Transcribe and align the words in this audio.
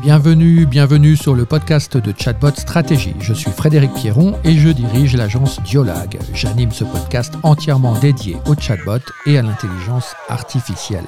Bienvenue, 0.00 0.64
bienvenue 0.64 1.16
sur 1.16 1.34
le 1.34 1.44
podcast 1.44 1.96
de 1.96 2.14
Chatbot 2.16 2.54
Stratégie. 2.54 3.16
Je 3.18 3.34
suis 3.34 3.50
Frédéric 3.50 3.92
Pierron 3.94 4.38
et 4.44 4.54
je 4.54 4.68
dirige 4.68 5.16
l'agence 5.16 5.60
Diolag. 5.62 6.20
J'anime 6.32 6.70
ce 6.70 6.84
podcast 6.84 7.34
entièrement 7.42 7.98
dédié 7.98 8.36
au 8.46 8.54
chatbot 8.54 9.00
et 9.26 9.38
à 9.38 9.42
l'intelligence 9.42 10.14
artificielle. 10.28 11.04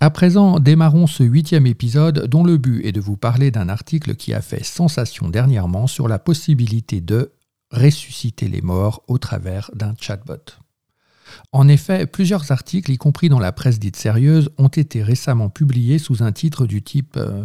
À 0.00 0.08
présent, 0.08 0.60
démarrons 0.60 1.06
ce 1.06 1.24
huitième 1.24 1.66
épisode 1.66 2.26
dont 2.26 2.42
le 2.42 2.56
but 2.56 2.82
est 2.86 2.92
de 2.92 3.00
vous 3.00 3.18
parler 3.18 3.50
d'un 3.50 3.68
article 3.68 4.14
qui 4.14 4.32
a 4.32 4.40
fait 4.40 4.64
sensation 4.64 5.28
dernièrement 5.28 5.86
sur 5.86 6.08
la 6.08 6.18
possibilité 6.18 7.02
de 7.02 7.32
ressusciter 7.70 8.48
les 8.48 8.62
morts 8.62 9.02
au 9.08 9.18
travers 9.18 9.70
d'un 9.74 9.94
chatbot. 10.00 10.65
En 11.52 11.68
effet, 11.68 12.06
plusieurs 12.06 12.52
articles, 12.52 12.90
y 12.90 12.98
compris 12.98 13.28
dans 13.28 13.38
la 13.38 13.52
presse 13.52 13.78
dite 13.78 13.96
sérieuse, 13.96 14.50
ont 14.58 14.68
été 14.68 15.02
récemment 15.02 15.48
publiés 15.48 15.98
sous 15.98 16.22
un 16.22 16.32
titre 16.32 16.66
du 16.66 16.82
type 16.82 17.16
euh, 17.16 17.44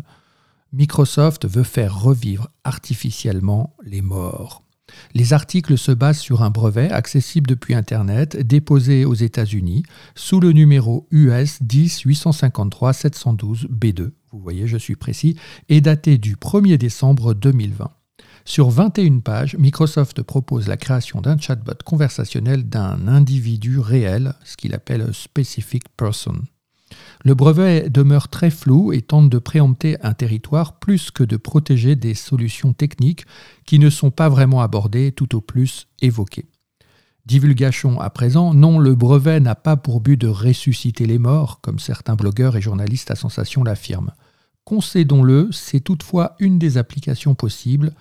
Microsoft 0.74 1.48
veut 1.48 1.64
faire 1.64 2.00
revivre 2.00 2.48
artificiellement 2.64 3.76
les 3.84 4.02
morts. 4.02 4.64
Les 5.14 5.34
articles 5.34 5.78
se 5.78 5.92
basent 5.92 6.20
sur 6.20 6.44
un 6.44 6.50
brevet 6.50 6.90
accessible 6.92 7.48
depuis 7.48 7.74
Internet 7.74 8.38
déposé 8.38 9.06
aux 9.06 9.14
États-Unis 9.14 9.84
sous 10.16 10.40
le 10.40 10.52
numéro 10.52 11.08
US 11.12 11.62
10 11.62 12.02
853 12.02 12.94
712 12.94 13.68
B2, 13.70 14.12
vous 14.32 14.40
voyez 14.40 14.68
je 14.68 14.78
suis 14.78 14.96
précis, 14.96 15.38
et 15.70 15.82
daté 15.82 16.18
du 16.18 16.36
1er 16.36 16.78
décembre 16.78 17.34
2020. 17.34 17.90
Sur 18.46 18.70
21 18.70 19.20
pages, 19.20 19.56
Microsoft 19.58 20.22
propose 20.24 20.68
la 20.68 20.78
création 20.78 21.22
d'un 21.22 21.38
chatbot 21.38 21.74
conversationnel 21.86 22.68
d'un 22.68 23.08
individu 23.08 23.80
réel, 23.80 24.34
ce 24.44 24.58
qu'il 24.58 24.74
appelle 24.74 25.14
specific 25.14 25.84
person. 25.96 26.42
Le 27.24 27.36
brevet 27.36 27.90
demeure 27.90 28.28
très 28.28 28.50
flou 28.50 28.92
et 28.94 29.02
tente 29.02 29.30
de 29.30 29.38
préempter 29.38 29.98
un 30.02 30.14
territoire 30.14 30.80
plus 30.80 31.12
que 31.12 31.24
de 31.24 31.38
protéger 31.38 31.96
des 31.96 32.16
solutions 32.16 32.74
techniques 32.74 33.26
qui 33.66 33.80
ne 33.80 33.90
sont 33.90 34.12
pas 34.12 34.28
vraiment 34.28 34.62
abordées, 34.62 35.12
tout 35.12 35.36
au 35.36 35.42
plus 35.42 35.88
évoquées. 36.02 36.46
Divulgation 37.28 38.02
à 38.02 38.10
présent, 38.10 38.54
non, 38.54 38.80
le 38.80 38.96
brevet 38.96 39.40
n'a 39.40 39.56
pas 39.56 39.78
pour 39.78 40.02
but 40.02 40.18
de 40.18 40.28
ressusciter 40.28 41.06
les 41.06 41.20
morts, 41.20 41.62
comme 41.62 41.78
certains 41.78 42.16
blogueurs 42.16 42.58
et 42.58 42.62
journalistes 42.62 43.12
à 43.12 43.16
sensation 43.16 43.64
l'affirment. 43.64 44.12
Concédons-le, 44.66 45.50
c'est 45.52 45.80
toutefois 45.82 46.36
une 46.40 46.58
des 46.58 46.78
applications 46.78 47.36
possibles, 47.36 47.94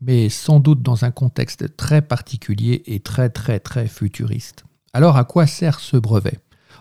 mais 0.00 0.28
sans 0.28 0.60
doute 0.60 0.82
dans 0.82 1.04
un 1.04 1.10
contexte 1.10 1.76
très 1.76 2.02
particulier 2.02 2.82
et 2.86 3.00
très 3.00 3.88
futuriste. 3.88 4.64
Alors 4.92 5.16
à 5.16 5.24
quoi 5.24 5.46
sert 5.46 5.80
ce 5.80 5.96
brevet? 5.96 6.38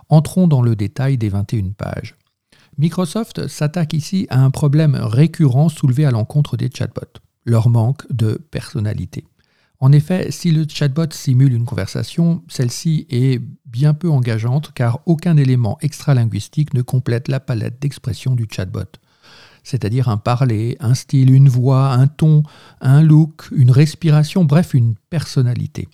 Entrons 0.09 0.47
dans 0.47 0.61
le 0.61 0.75
détail 0.75 1.17
des 1.17 1.29
21 1.29 1.71
pages. 1.77 2.15
Microsoft 2.77 3.47
s'attaque 3.47 3.93
ici 3.93 4.27
à 4.29 4.43
un 4.43 4.51
problème 4.51 4.95
récurrent 4.95 5.69
soulevé 5.69 6.05
à 6.05 6.11
l'encontre 6.11 6.57
des 6.57 6.69
chatbots, 6.69 7.19
leur 7.45 7.69
manque 7.69 8.05
de 8.11 8.35
personnalité. 8.51 9.25
En 9.79 9.91
effet, 9.91 10.31
si 10.31 10.51
le 10.51 10.65
chatbot 10.67 11.11
simule 11.11 11.53
une 11.53 11.65
conversation, 11.65 12.43
celle-ci 12.47 13.07
est 13.09 13.41
bien 13.65 13.93
peu 13.93 14.09
engageante 14.09 14.71
car 14.73 14.99
aucun 15.05 15.37
élément 15.37 15.77
extralinguistique 15.81 16.73
ne 16.73 16.81
complète 16.81 17.27
la 17.27 17.39
palette 17.39 17.81
d'expression 17.81 18.35
du 18.35 18.47
chatbot 18.49 18.99
c'est-à-dire 19.65 20.07
un 20.07 20.17
parler, 20.17 20.77
un 20.79 20.93
style, 20.93 21.33
une 21.33 21.49
voix, 21.49 21.91
un 21.91 22.07
ton, 22.07 22.43
un 22.79 23.01
look, 23.01 23.49
une 23.51 23.71
respiration, 23.71 24.45
bref, 24.45 24.73
une 24.73 24.95
personnalité. 25.09 25.89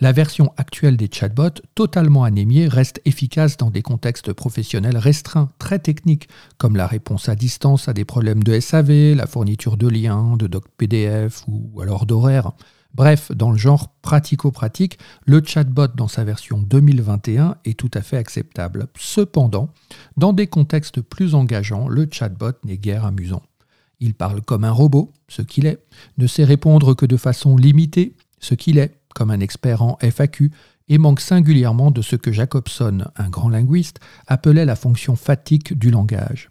La 0.00 0.12
version 0.12 0.52
actuelle 0.56 0.96
des 0.96 1.10
chatbots, 1.12 1.60
totalement 1.74 2.24
anémiée, 2.24 2.68
reste 2.68 3.00
efficace 3.04 3.56
dans 3.56 3.70
des 3.70 3.82
contextes 3.82 4.32
professionnels 4.32 4.96
restreints, 4.96 5.50
très 5.58 5.80
techniques, 5.80 6.28
comme 6.56 6.76
la 6.76 6.86
réponse 6.86 7.28
à 7.28 7.34
distance 7.34 7.88
à 7.88 7.92
des 7.92 8.04
problèmes 8.04 8.42
de 8.42 8.58
SAV, 8.58 9.14
la 9.14 9.26
fourniture 9.26 9.76
de 9.76 9.88
liens, 9.88 10.36
de 10.36 10.46
doc 10.46 10.64
PDF 10.76 11.42
ou 11.48 11.80
alors 11.80 12.06
d'horaires. 12.06 12.52
Bref, 12.94 13.30
dans 13.32 13.50
le 13.50 13.58
genre 13.58 13.94
pratico-pratique, 14.02 14.98
le 15.26 15.42
chatbot 15.44 15.88
dans 15.88 16.08
sa 16.08 16.24
version 16.24 16.58
2021 16.58 17.56
est 17.64 17.78
tout 17.78 17.90
à 17.94 18.02
fait 18.02 18.16
acceptable. 18.16 18.88
Cependant, 18.98 19.70
dans 20.16 20.32
des 20.32 20.46
contextes 20.46 21.00
plus 21.00 21.34
engageants, 21.34 21.88
le 21.88 22.08
chatbot 22.10 22.52
n'est 22.64 22.78
guère 22.78 23.04
amusant. 23.04 23.42
Il 24.00 24.14
parle 24.14 24.42
comme 24.42 24.64
un 24.64 24.70
robot, 24.70 25.12
ce 25.28 25.42
qu'il 25.42 25.66
est, 25.66 25.84
ne 26.18 26.26
sait 26.26 26.44
répondre 26.44 26.94
que 26.94 27.06
de 27.06 27.16
façon 27.16 27.56
limitée, 27.56 28.16
ce 28.40 28.54
qu'il 28.54 28.78
est, 28.78 28.94
comme 29.14 29.30
un 29.30 29.40
expert 29.40 29.82
en 29.82 29.98
FAQ, 30.00 30.52
et 30.88 30.98
manque 30.98 31.20
singulièrement 31.20 31.90
de 31.90 32.02
ce 32.02 32.16
que 32.16 32.32
Jacobson, 32.32 33.04
un 33.16 33.28
grand 33.28 33.48
linguiste, 33.48 34.00
appelait 34.26 34.64
la 34.64 34.76
fonction 34.76 35.16
fatigue 35.16 35.74
du 35.74 35.90
langage. 35.90 36.48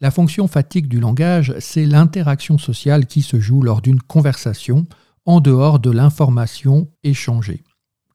La 0.00 0.10
fonction 0.10 0.46
fatigue 0.46 0.88
du 0.88 1.00
langage, 1.00 1.54
c'est 1.58 1.86
l'interaction 1.86 2.58
sociale 2.58 3.06
qui 3.06 3.22
se 3.22 3.40
joue 3.40 3.62
lors 3.62 3.80
d'une 3.80 4.02
conversation, 4.02 4.86
en 5.26 5.40
dehors 5.40 5.78
de 5.78 5.90
l'information 5.90 6.88
échangée. 7.02 7.62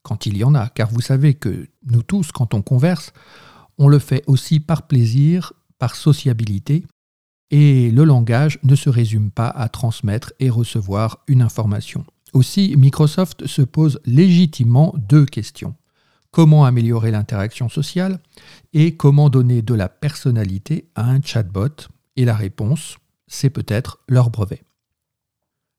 Quand 0.02 0.26
il 0.26 0.38
y 0.38 0.44
en 0.44 0.56
a, 0.56 0.70
car 0.70 0.90
vous 0.90 1.02
savez 1.02 1.36
que 1.36 1.68
nous 1.86 2.02
tous, 2.02 2.32
quand 2.32 2.54
on 2.54 2.62
converse, 2.62 3.14
on 3.78 3.88
le 3.88 4.00
fait 4.00 4.24
aussi 4.28 4.60
par 4.60 4.88
plaisir, 4.88 5.54
par 5.78 5.96
sociabilité, 5.96 6.86
et 7.52 7.92
le 7.92 8.06
langage 8.06 8.60
ne 8.64 8.76
se 8.76 8.90
résume 8.90 9.30
pas 9.30 9.50
à 9.50 9.68
transmettre 9.68 10.32
et 10.40 10.50
recevoir 10.50 11.20
une 11.28 11.42
information. 11.42 12.06
Aussi, 12.34 12.74
Microsoft 12.78 13.46
se 13.46 13.62
pose 13.62 14.00
légitimement 14.06 14.96
deux 14.98 15.26
questions. 15.26 15.76
Comment 16.32 16.64
améliorer 16.64 17.12
l'interaction 17.12 17.68
sociale 17.68 18.20
et 18.72 18.96
comment 18.96 19.30
donner 19.30 19.62
de 19.62 19.74
la 19.74 19.90
personnalité 19.90 20.90
à 20.96 21.10
un 21.10 21.22
chatbot? 21.22 21.90
Et 22.16 22.24
la 22.24 22.36
réponse, 22.36 22.98
c'est 23.28 23.50
peut-être 23.50 24.00
leur 24.08 24.30
brevet. 24.30 24.64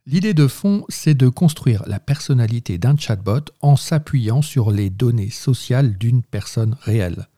L'idée 0.04 0.34
de 0.34 0.48
fond, 0.48 0.84
c'est 0.88 1.14
de 1.14 1.28
construire 1.28 1.84
la 1.86 2.00
personnalité 2.00 2.76
d'un 2.76 2.96
chatbot 2.96 3.44
en 3.60 3.76
s'appuyant 3.76 4.42
sur 4.42 4.72
les 4.72 4.90
données 4.90 5.30
sociales 5.30 5.96
d'une 5.96 6.24
personne 6.24 6.76
réelle. 6.80 7.28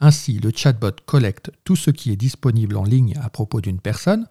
Ainsi, 0.00 0.38
le 0.38 0.50
chatbot 0.54 0.92
collecte 1.06 1.50
tout 1.64 1.76
ce 1.76 1.90
qui 1.90 2.12
est 2.12 2.16
disponible 2.16 2.76
en 2.76 2.84
ligne 2.84 3.16
à 3.22 3.30
propos 3.30 3.62
d'une 3.62 3.80
personne 3.80 4.26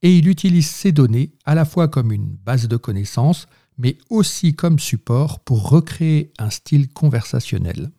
et 0.00 0.16
il 0.16 0.28
utilise 0.28 0.68
ces 0.68 0.92
données 0.92 1.32
à 1.44 1.54
la 1.54 1.66
fois 1.66 1.88
comme 1.88 2.10
une 2.10 2.36
base 2.46 2.68
de 2.68 2.76
connaissances, 2.78 3.48
mais 3.76 3.98
aussi 4.08 4.54
comme 4.54 4.78
support 4.78 5.40
pour 5.40 5.68
recréer 5.68 6.32
un 6.38 6.48
style 6.48 6.88
conversationnel. 6.88 7.90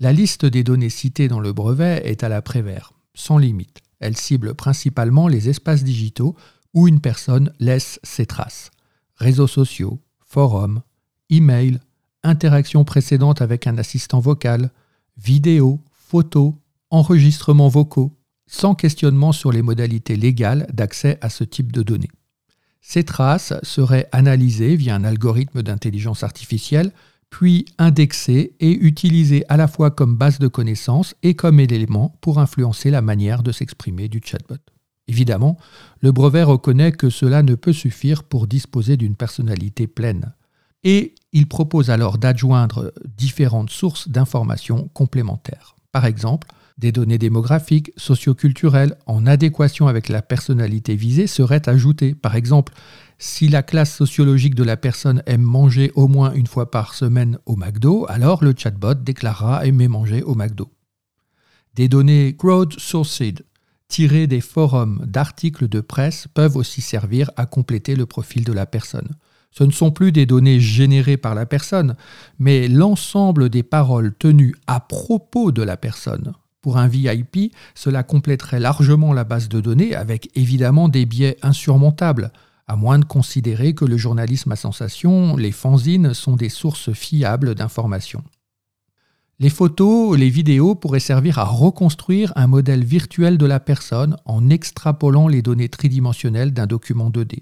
La 0.00 0.14
liste 0.14 0.46
des 0.46 0.64
données 0.64 0.90
citées 0.90 1.28
dans 1.28 1.40
le 1.40 1.52
brevet 1.52 2.02
est 2.04 2.24
à 2.24 2.30
la 2.30 2.40
Prévert, 2.40 2.94
sans 3.14 3.36
limite. 3.36 3.80
Elle 3.98 4.16
cible 4.16 4.54
principalement 4.54 5.28
les 5.28 5.48
espaces 5.48 5.84
digitaux 5.84 6.36
où 6.76 6.86
une 6.86 7.00
personne 7.00 7.50
laisse 7.58 7.98
ses 8.04 8.26
traces. 8.26 8.70
Réseaux 9.16 9.46
sociaux, 9.46 9.98
forums, 10.20 10.82
email, 11.30 11.80
interactions 12.22 12.84
précédentes 12.84 13.40
avec 13.40 13.66
un 13.66 13.78
assistant 13.78 14.20
vocal, 14.20 14.70
vidéos, 15.16 15.80
photos, 15.90 16.52
enregistrements 16.90 17.68
vocaux, 17.68 18.12
sans 18.46 18.74
questionnement 18.74 19.32
sur 19.32 19.52
les 19.52 19.62
modalités 19.62 20.16
légales 20.16 20.66
d'accès 20.70 21.18
à 21.22 21.30
ce 21.30 21.44
type 21.44 21.72
de 21.72 21.82
données. 21.82 22.10
Ces 22.82 23.04
traces 23.04 23.54
seraient 23.62 24.08
analysées 24.12 24.76
via 24.76 24.94
un 24.94 25.04
algorithme 25.04 25.62
d'intelligence 25.62 26.22
artificielle, 26.22 26.92
puis 27.30 27.64
indexées 27.78 28.54
et 28.60 28.70
utilisées 28.70 29.44
à 29.48 29.56
la 29.56 29.66
fois 29.66 29.90
comme 29.90 30.14
base 30.14 30.38
de 30.38 30.46
connaissances 30.46 31.14
et 31.22 31.34
comme 31.34 31.58
élément 31.58 32.16
pour 32.20 32.38
influencer 32.38 32.90
la 32.90 33.00
manière 33.00 33.42
de 33.42 33.50
s'exprimer 33.50 34.08
du 34.08 34.20
chatbot. 34.22 34.75
Évidemment, 35.08 35.56
le 36.00 36.12
brevet 36.12 36.42
reconnaît 36.42 36.92
que 36.92 37.10
cela 37.10 37.42
ne 37.42 37.54
peut 37.54 37.72
suffire 37.72 38.24
pour 38.24 38.46
disposer 38.46 38.96
d'une 38.96 39.14
personnalité 39.14 39.86
pleine. 39.86 40.32
Et 40.82 41.14
il 41.32 41.48
propose 41.48 41.90
alors 41.90 42.18
d'adjoindre 42.18 42.92
différentes 43.16 43.70
sources 43.70 44.08
d'informations 44.08 44.88
complémentaires. 44.94 45.76
Par 45.92 46.06
exemple, 46.06 46.48
des 46.78 46.92
données 46.92 47.18
démographiques, 47.18 47.92
socioculturelles 47.96 48.96
en 49.06 49.26
adéquation 49.26 49.88
avec 49.88 50.08
la 50.08 50.22
personnalité 50.22 50.94
visée 50.94 51.26
seraient 51.26 51.68
ajoutées. 51.68 52.14
Par 52.14 52.36
exemple, 52.36 52.74
si 53.18 53.48
la 53.48 53.62
classe 53.62 53.94
sociologique 53.94 54.54
de 54.54 54.64
la 54.64 54.76
personne 54.76 55.22
aime 55.26 55.42
manger 55.42 55.90
au 55.94 56.06
moins 56.06 56.32
une 56.34 56.46
fois 56.46 56.70
par 56.70 56.94
semaine 56.94 57.38
au 57.46 57.56
McDo, 57.56 58.04
alors 58.08 58.44
le 58.44 58.54
chatbot 58.56 58.94
déclarera 58.94 59.64
aimer 59.64 59.88
manger 59.88 60.22
au 60.22 60.34
McDo. 60.34 60.70
Des 61.74 61.88
données 61.88 62.36
crowdsourced 62.36 63.42
tirés 63.88 64.26
des 64.26 64.40
forums 64.40 65.04
d'articles 65.06 65.68
de 65.68 65.80
presse 65.80 66.26
peuvent 66.32 66.56
aussi 66.56 66.80
servir 66.80 67.30
à 67.36 67.46
compléter 67.46 67.96
le 67.96 68.06
profil 68.06 68.44
de 68.44 68.52
la 68.52 68.66
personne. 68.66 69.08
Ce 69.50 69.64
ne 69.64 69.70
sont 69.70 69.90
plus 69.90 70.12
des 70.12 70.26
données 70.26 70.60
générées 70.60 71.16
par 71.16 71.34
la 71.34 71.46
personne, 71.46 71.96
mais 72.38 72.68
l'ensemble 72.68 73.48
des 73.48 73.62
paroles 73.62 74.14
tenues 74.14 74.54
à 74.66 74.80
propos 74.80 75.50
de 75.50 75.62
la 75.62 75.76
personne. 75.76 76.34
Pour 76.60 76.78
un 76.78 76.88
VIP, 76.88 77.54
cela 77.74 78.02
compléterait 78.02 78.60
largement 78.60 79.12
la 79.12 79.24
base 79.24 79.48
de 79.48 79.60
données 79.60 79.94
avec 79.94 80.30
évidemment 80.34 80.88
des 80.88 81.06
biais 81.06 81.38
insurmontables, 81.42 82.32
à 82.66 82.76
moins 82.76 82.98
de 82.98 83.04
considérer 83.04 83.72
que 83.74 83.84
le 83.84 83.96
journalisme 83.96 84.52
à 84.52 84.56
sensation, 84.56 85.36
les 85.36 85.52
fanzines 85.52 86.12
sont 86.12 86.34
des 86.34 86.48
sources 86.48 86.92
fiables 86.92 87.54
d'informations. 87.54 88.24
Les 89.38 89.50
photos, 89.50 90.16
les 90.16 90.30
vidéos 90.30 90.74
pourraient 90.74 90.98
servir 90.98 91.38
à 91.38 91.44
reconstruire 91.44 92.32
un 92.36 92.46
modèle 92.46 92.82
virtuel 92.82 93.36
de 93.36 93.44
la 93.44 93.60
personne 93.60 94.16
en 94.24 94.48
extrapolant 94.48 95.28
les 95.28 95.42
données 95.42 95.68
tridimensionnelles 95.68 96.54
d'un 96.54 96.66
document 96.66 97.10
2D. 97.10 97.40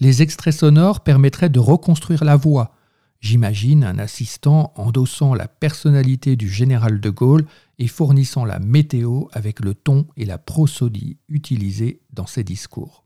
Les 0.00 0.22
extraits 0.22 0.54
sonores 0.54 1.04
permettraient 1.04 1.48
de 1.48 1.60
reconstruire 1.60 2.24
la 2.24 2.34
voix. 2.34 2.72
J'imagine 3.20 3.84
un 3.84 4.00
assistant 4.00 4.72
endossant 4.74 5.34
la 5.34 5.46
personnalité 5.46 6.34
du 6.34 6.48
général 6.48 7.00
de 7.00 7.10
Gaulle 7.10 7.46
et 7.78 7.86
fournissant 7.86 8.44
la 8.44 8.58
météo 8.58 9.26
avec 9.32 9.60
le 9.60 9.74
ton 9.74 10.08
et 10.16 10.24
la 10.24 10.38
prosodie 10.38 11.18
utilisés 11.28 12.00
dans 12.12 12.26
ses 12.26 12.42
discours. 12.42 13.04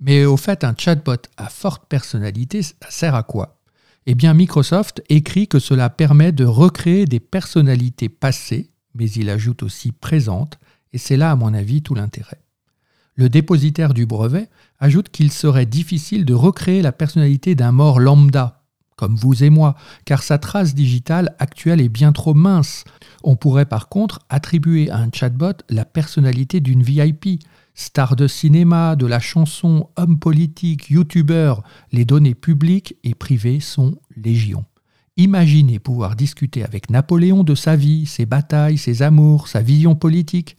Mais 0.00 0.24
au 0.24 0.38
fait, 0.38 0.64
un 0.64 0.74
chatbot 0.76 1.16
à 1.36 1.50
forte 1.50 1.86
personnalité, 1.86 2.62
ça 2.62 2.74
sert 2.88 3.14
à 3.14 3.22
quoi? 3.22 3.55
Eh 4.06 4.14
bien, 4.14 4.34
Microsoft 4.34 5.02
écrit 5.08 5.48
que 5.48 5.58
cela 5.58 5.90
permet 5.90 6.32
de 6.32 6.44
recréer 6.44 7.06
des 7.06 7.20
personnalités 7.20 8.08
passées, 8.08 8.70
mais 8.94 9.10
il 9.10 9.28
ajoute 9.28 9.64
aussi 9.64 9.90
présentes, 9.90 10.58
et 10.92 10.98
c'est 10.98 11.16
là, 11.16 11.32
à 11.32 11.36
mon 11.36 11.52
avis, 11.52 11.82
tout 11.82 11.94
l'intérêt. 11.94 12.40
Le 13.16 13.28
dépositaire 13.28 13.94
du 13.94 14.06
brevet 14.06 14.48
ajoute 14.78 15.08
qu'il 15.08 15.32
serait 15.32 15.66
difficile 15.66 16.24
de 16.24 16.34
recréer 16.34 16.82
la 16.82 16.92
personnalité 16.92 17.54
d'un 17.54 17.72
mort 17.72 17.98
lambda, 17.98 18.62
comme 18.94 19.16
vous 19.16 19.42
et 19.42 19.50
moi, 19.50 19.74
car 20.04 20.22
sa 20.22 20.38
trace 20.38 20.74
digitale 20.74 21.34
actuelle 21.38 21.80
est 21.80 21.88
bien 21.88 22.12
trop 22.12 22.34
mince. 22.34 22.84
On 23.24 23.36
pourrait 23.36 23.66
par 23.66 23.88
contre 23.88 24.20
attribuer 24.28 24.90
à 24.90 24.98
un 24.98 25.10
chatbot 25.12 25.52
la 25.68 25.84
personnalité 25.84 26.60
d'une 26.60 26.82
VIP, 26.82 27.42
Star 27.78 28.16
de 28.16 28.26
cinéma, 28.26 28.96
de 28.96 29.04
la 29.04 29.20
chanson, 29.20 29.90
homme 29.96 30.18
politique, 30.18 30.88
youtubeur, 30.88 31.62
les 31.92 32.06
données 32.06 32.34
publiques 32.34 32.96
et 33.04 33.14
privées 33.14 33.60
sont 33.60 33.98
légion. 34.16 34.64
Imaginez 35.18 35.78
pouvoir 35.78 36.16
discuter 36.16 36.64
avec 36.64 36.88
Napoléon 36.88 37.44
de 37.44 37.54
sa 37.54 37.76
vie, 37.76 38.06
ses 38.06 38.24
batailles, 38.24 38.78
ses 38.78 39.02
amours, 39.02 39.48
sa 39.48 39.60
vision 39.60 39.94
politique. 39.94 40.56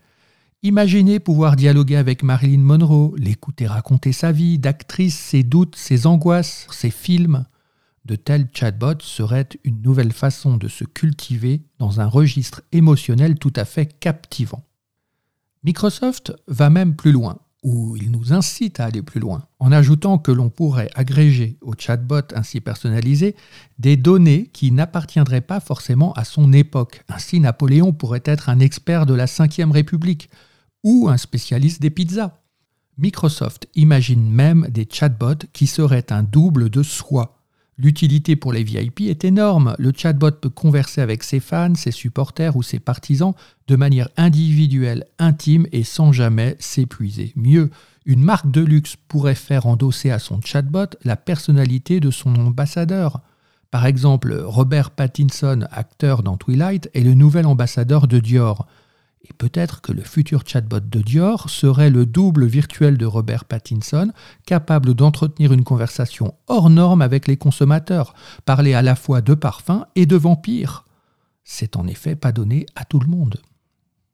Imaginez 0.62 1.20
pouvoir 1.20 1.56
dialoguer 1.56 1.96
avec 1.96 2.22
Marilyn 2.22 2.62
Monroe, 2.62 3.16
l'écouter 3.18 3.66
raconter 3.66 4.12
sa 4.12 4.32
vie 4.32 4.60
d'actrice, 4.60 5.18
ses 5.18 5.42
doutes, 5.42 5.76
ses 5.76 6.06
angoisses, 6.06 6.68
ses 6.70 6.92
films. 6.92 7.46
De 8.06 8.16
tels 8.16 8.48
chatbots 8.54 9.02
seraient 9.02 9.50
une 9.64 9.82
nouvelle 9.82 10.14
façon 10.14 10.58
de 10.58 10.68
se 10.68 10.84
cultiver 10.84 11.64
dans 11.80 12.00
un 12.00 12.08
registre 12.08 12.62
émotionnel 12.72 13.40
tout 13.40 13.54
à 13.56 13.66
fait 13.66 14.00
captivant. 14.00 14.64
Microsoft 15.64 16.34
va 16.48 16.70
même 16.70 16.96
plus 16.96 17.12
loin, 17.12 17.40
ou 17.64 17.98
il 17.98 18.12
nous 18.12 18.34
incite 18.34 18.80
à 18.80 18.86
aller 18.86 19.02
plus 19.02 19.20
loin, 19.20 19.44
en 19.60 19.72
ajoutant 19.72 20.18
que 20.18 20.32
l'on 20.32 20.50
pourrait 20.50 20.90
agréger 20.96 21.58
au 21.62 21.74
chatbot 21.78 22.22
ainsi 22.34 22.62
personnalisé 22.62 23.36
des 23.80 23.98
données 23.98 24.50
qui 24.54 24.72
n'appartiendraient 24.72 25.42
pas 25.42 25.60
forcément 25.60 26.14
à 26.14 26.24
son 26.24 26.54
époque. 26.54 27.04
Ainsi, 27.10 27.40
Napoléon 27.40 27.94
pourrait 27.94 28.24
être 28.26 28.50
un 28.50 28.60
expert 28.60 29.06
de 29.06 29.14
la 29.14 29.26
Ve 29.26 29.72
République 29.72 30.30
ou 30.84 31.10
un 31.10 31.18
spécialiste 31.18 31.82
des 31.82 31.90
pizzas. 31.90 32.40
Microsoft 32.98 33.68
imagine 33.76 34.30
même 34.30 34.68
des 34.70 34.88
chatbots 34.90 35.46
qui 35.54 35.68
seraient 35.68 36.12
un 36.12 36.24
double 36.24 36.70
de 36.70 36.84
soi, 36.84 37.37
L'utilité 37.80 38.36
pour 38.36 38.54
les 38.54 38.64
VIP 38.64 39.02
est 39.02 39.24
énorme. 39.24 39.76
Le 39.78 39.94
chatbot 39.96 40.32
peut 40.32 40.50
converser 40.50 41.00
avec 41.00 41.22
ses 41.22 41.40
fans, 41.40 41.76
ses 41.76 41.92
supporters 41.92 42.56
ou 42.56 42.64
ses 42.64 42.80
partisans 42.80 43.34
de 43.68 43.76
manière 43.76 44.10
individuelle, 44.18 45.06
intime 45.20 45.68
et 45.72 45.84
sans 45.84 46.12
jamais 46.12 46.56
s'épuiser. 46.60 47.34
Mieux, 47.36 47.70
une 48.06 48.24
marque 48.24 48.50
de 48.50 48.62
luxe 48.62 48.96
pourrait 49.08 49.36
faire 49.36 49.68
endosser 49.68 50.10
à 50.10 50.18
son 50.18 50.42
chatbot 50.42 50.88
la 51.04 51.16
personnalité 51.16 52.00
de 52.00 52.10
son 52.10 52.34
ambassadeur. 52.36 53.22
Par 53.70 53.86
exemple, 53.86 54.34
Robert 54.34 54.90
Pattinson, 54.92 55.68
acteur 55.72 56.24
dans 56.24 56.38
Twilight, 56.38 56.90
est 56.96 57.02
le 57.02 57.14
nouvel 57.14 57.46
ambassadeur 57.46 58.08
de 58.08 58.20
Dior. 58.20 58.66
Et 59.30 59.34
peut-être 59.34 59.82
que 59.82 59.92
le 59.92 60.02
futur 60.02 60.44
chatbot 60.46 60.80
de 60.80 61.02
Dior 61.02 61.50
serait 61.50 61.90
le 61.90 62.06
double 62.06 62.46
virtuel 62.46 62.98
de 62.98 63.06
Robert 63.06 63.46
Pattinson, 63.46 64.12
capable 64.46 64.94
d'entretenir 64.94 65.52
une 65.54 65.64
conversation 65.64 66.36
hors 66.48 66.70
norme 66.70 67.02
avec 67.02 67.28
les 67.28 67.38
consommateurs, 67.38 68.14
parler 68.46 68.74
à 68.74 68.82
la 68.82 68.96
fois 68.96 69.22
de 69.22 69.34
parfums 69.34 69.86
et 69.96 70.06
de 70.06 70.16
vampires. 70.16 70.86
C'est 71.44 71.76
en 71.76 71.88
effet 71.88 72.16
pas 72.16 72.32
donné 72.32 72.66
à 72.76 72.86
tout 72.86 73.00
le 73.00 73.08
monde. 73.08 73.42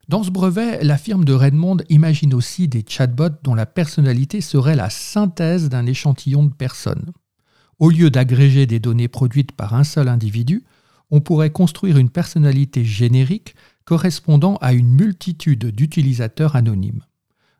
Dans 0.09 0.23
ce 0.23 0.31
brevet, 0.31 0.83
la 0.83 0.97
firme 0.97 1.23
de 1.23 1.33
Redmond 1.33 1.77
imagine 1.89 2.33
aussi 2.33 2.67
des 2.67 2.83
chatbots 2.87 3.39
dont 3.41 3.55
la 3.55 3.65
personnalité 3.65 4.41
serait 4.41 4.75
la 4.75 4.89
synthèse 4.89 5.69
d'un 5.69 5.85
échantillon 5.85 6.43
de 6.43 6.53
personnes. 6.53 7.13
Au 7.79 7.89
lieu 7.89 8.09
d'agréger 8.09 8.65
des 8.65 8.79
données 8.79 9.07
produites 9.07 9.53
par 9.53 9.73
un 9.73 9.83
seul 9.83 10.09
individu, 10.09 10.63
on 11.09 11.21
pourrait 11.21 11.51
construire 11.51 11.97
une 11.97 12.09
personnalité 12.09 12.83
générique 12.83 13.55
correspondant 13.85 14.57
à 14.57 14.73
une 14.73 14.89
multitude 14.89 15.65
d'utilisateurs 15.67 16.55
anonymes. 16.55 17.03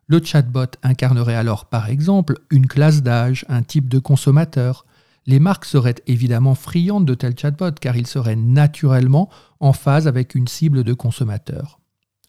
Le 0.06 0.22
chatbot 0.22 0.66
incarnerait 0.82 1.34
alors 1.34 1.66
par 1.66 1.88
exemple 1.88 2.38
une 2.50 2.66
classe 2.66 3.02
d'âge, 3.02 3.44
un 3.48 3.62
type 3.62 3.88
de 3.88 3.98
consommateur. 3.98 4.84
Les 5.26 5.40
marques 5.40 5.64
seraient 5.64 5.94
évidemment 6.06 6.54
friandes 6.54 7.06
de 7.06 7.14
tels 7.14 7.38
chatbots 7.38 7.78
car 7.80 7.96
ils 7.96 8.06
seraient 8.06 8.36
naturellement 8.36 9.30
en 9.60 9.72
phase 9.72 10.06
avec 10.06 10.34
une 10.34 10.48
cible 10.48 10.84
de 10.84 10.92
consommateurs. 10.92 11.80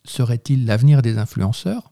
Serait-il 0.05 0.65
l'avenir 0.65 1.01
des 1.01 1.17
influenceurs? 1.17 1.91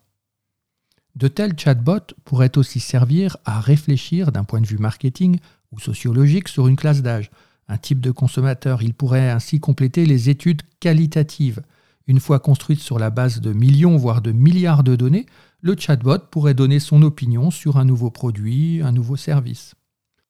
De 1.15 1.27
tels 1.27 1.59
chatbots 1.59 2.15
pourraient 2.23 2.57
aussi 2.57 2.79
servir 2.79 3.37
à 3.45 3.59
réfléchir 3.59 4.31
d'un 4.31 4.45
point 4.45 4.61
de 4.61 4.67
vue 4.67 4.77
marketing 4.77 5.39
ou 5.71 5.79
sociologique 5.79 6.47
sur 6.47 6.67
une 6.67 6.75
classe 6.75 7.01
d'âge, 7.01 7.29
un 7.67 7.77
type 7.77 7.99
de 7.99 8.11
consommateur. 8.11 8.81
Ils 8.81 8.93
pourraient 8.93 9.29
ainsi 9.29 9.59
compléter 9.59 10.05
les 10.05 10.29
études 10.29 10.61
qualitatives 10.79 11.61
une 12.07 12.19
fois 12.19 12.39
construite 12.39 12.79
sur 12.79 12.99
la 12.99 13.09
base 13.09 13.41
de 13.41 13.53
millions, 13.53 13.97
voire 13.97 14.21
de 14.21 14.31
milliards 14.31 14.83
de 14.83 14.95
données, 14.95 15.25
le 15.61 15.75
chatbot 15.77 16.19
pourrait 16.29 16.53
donner 16.53 16.79
son 16.79 17.01
opinion 17.03 17.51
sur 17.51 17.77
un 17.77 17.85
nouveau 17.85 18.11
produit, 18.11 18.81
un 18.81 18.91
nouveau 18.91 19.15
service. 19.15 19.75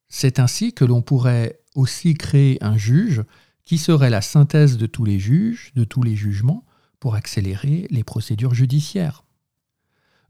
C'est 0.08 0.40
ainsi 0.40 0.74
que 0.74 0.86
l'on 0.86 1.02
pourrait 1.02 1.60
aussi 1.75 2.14
créer 2.14 2.64
un 2.64 2.78
juge 2.78 3.24
qui 3.66 3.78
serait 3.78 4.12
la 4.12 4.22
synthèse 4.22 4.78
de 4.78 4.86
tous 4.86 5.06
les 5.06 5.20
juges, 5.20 5.72
de 5.75 5.84
tous 5.84 6.04
les 6.04 6.16
jugements, 6.16 6.66
pour 7.00 7.16
accélérer 7.16 7.88
les 7.90 8.04
procédures 8.04 8.54
judiciaires. 8.54 9.24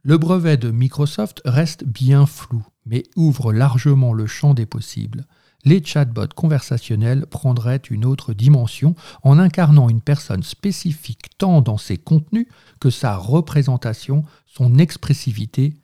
Le 0.02 0.18
brevet 0.18 0.58
de 0.58 0.72
Microsoft 0.72 1.42
reste 1.46 1.84
bien 1.84 2.26
flou, 2.26 2.66
mais 2.86 3.04
ouvre 3.16 3.54
largement 3.54 4.14
le 4.14 4.28
champ 4.28 4.54
des 4.54 4.66
possibles 4.66 5.26
les 5.66 5.84
chatbots 5.84 6.34
conversationnels 6.36 7.26
prendraient 7.26 7.82
une 7.90 8.06
autre 8.06 8.34
dimension 8.34 8.96
en 9.24 9.40
incarnant 9.40 9.90
une 9.90 10.02
personne 10.02 10.44
spécifique 10.44 11.38
tant 11.38 11.62
dans 11.62 11.78
ses 11.78 11.98
contenus 11.98 12.48
que 12.80 12.90
sa 12.90 13.16
représentation, 13.16 14.26
son 14.46 14.78
expressivité 14.78 15.76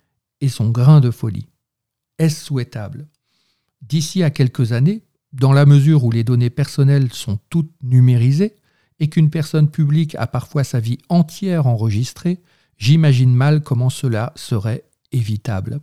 et 0.41 0.49
son 0.49 0.69
grain 0.69 0.99
de 0.99 1.11
folie. 1.11 1.47
Est-ce 2.17 2.45
souhaitable? 2.45 3.07
D'ici 3.81 4.23
à 4.23 4.29
quelques 4.29 4.73
années, 4.73 5.03
dans 5.31 5.53
la 5.53 5.65
mesure 5.65 6.03
où 6.03 6.11
les 6.11 6.23
données 6.23 6.49
personnelles 6.49 7.13
sont 7.13 7.39
toutes 7.49 7.71
numérisées 7.81 8.55
et 8.99 9.09
qu'une 9.09 9.29
personne 9.29 9.69
publique 9.69 10.15
a 10.15 10.27
parfois 10.27 10.65
sa 10.65 10.81
vie 10.81 10.97
entière 11.07 11.67
enregistrée, 11.67 12.41
j'imagine 12.77 13.33
mal 13.33 13.61
comment 13.61 13.89
cela 13.89 14.33
serait 14.35 14.83
évitable. 15.13 15.79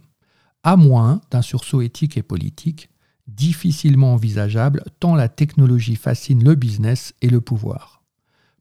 À 0.66 0.74
moins 0.74 1.20
d'un 1.30 1.42
sursaut 1.42 1.80
éthique 1.80 2.16
et 2.16 2.24
politique, 2.24 2.90
difficilement 3.28 4.14
envisageable 4.14 4.82
tant 4.98 5.14
la 5.14 5.28
technologie 5.28 5.94
fascine 5.94 6.42
le 6.42 6.56
business 6.56 7.14
et 7.22 7.28
le 7.28 7.40
pouvoir. 7.40 8.02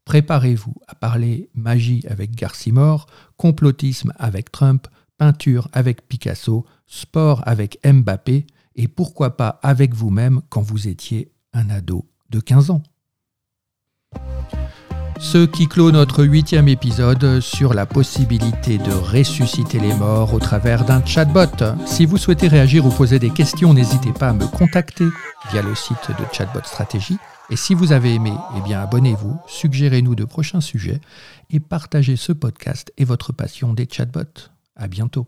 Préparez-vous 0.04 0.74
à 0.86 0.94
parler 0.94 1.50
magie 1.52 2.04
avec 2.08 2.30
Garcimore, 2.36 3.08
complotisme 3.36 4.12
avec 4.20 4.52
Trump, 4.52 4.86
peinture 5.18 5.66
avec 5.72 6.06
Picasso, 6.06 6.64
sport 6.86 7.42
avec 7.44 7.80
Mbappé 7.84 8.46
et 8.76 8.86
pourquoi 8.86 9.36
pas 9.36 9.58
avec 9.64 9.92
vous-même 9.92 10.42
quand 10.48 10.62
vous 10.62 10.86
étiez 10.86 11.32
un 11.52 11.70
ado 11.70 12.08
de 12.30 12.38
15 12.38 12.70
ans. 12.70 12.82
Ce 15.18 15.46
qui 15.46 15.66
clôt 15.66 15.90
notre 15.90 16.24
huitième 16.24 16.68
épisode 16.68 17.40
sur 17.40 17.74
la 17.74 17.86
possibilité 17.86 18.78
de 18.78 18.92
ressusciter 18.92 19.78
les 19.78 19.94
morts 19.94 20.34
au 20.34 20.38
travers 20.38 20.84
d'un 20.84 21.04
chatbot. 21.04 21.64
Si 21.86 22.04
vous 22.04 22.18
souhaitez 22.18 22.48
réagir 22.48 22.84
ou 22.86 22.90
poser 22.90 23.18
des 23.18 23.30
questions, 23.30 23.72
n'hésitez 23.72 24.12
pas 24.12 24.28
à 24.28 24.32
me 24.34 24.46
contacter 24.46 25.06
via 25.50 25.62
le 25.62 25.74
site 25.74 26.10
de 26.10 26.24
Chatbot 26.32 26.64
Stratégie. 26.64 27.18
Et 27.50 27.56
si 27.56 27.74
vous 27.74 27.92
avez 27.92 28.14
aimé, 28.14 28.32
eh 28.56 28.60
bien 28.60 28.80
abonnez-vous, 28.80 29.38
suggérez-nous 29.46 30.14
de 30.14 30.24
prochains 30.24 30.60
sujets 30.60 31.00
et 31.50 31.60
partagez 31.60 32.16
ce 32.16 32.32
podcast 32.32 32.92
et 32.98 33.04
votre 33.04 33.32
passion 33.32 33.72
des 33.72 33.88
chatbots. 33.90 34.50
À 34.76 34.88
bientôt. 34.88 35.26